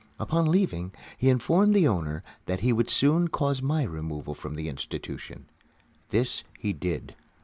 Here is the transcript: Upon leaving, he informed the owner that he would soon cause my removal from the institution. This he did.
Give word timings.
Upon 0.19 0.47
leaving, 0.47 0.93
he 1.15 1.29
informed 1.29 1.75
the 1.75 1.87
owner 1.87 2.23
that 2.47 2.61
he 2.61 2.73
would 2.73 2.89
soon 2.89 3.27
cause 3.27 3.61
my 3.61 3.83
removal 3.83 4.33
from 4.33 4.55
the 4.55 4.67
institution. 4.67 5.45
This 6.09 6.43
he 6.57 6.73
did. 6.73 7.15